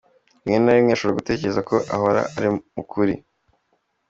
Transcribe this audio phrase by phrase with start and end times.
[0.45, 3.13] Rimwe na rimwe ashobora gutekereza ko ahora ari mu kuri.